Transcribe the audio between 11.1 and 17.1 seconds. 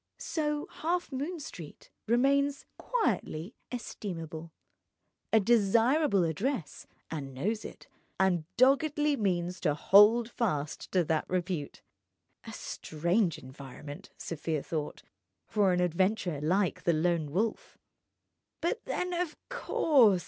repute. A strange environment (Sofia thought) for an adventurer like the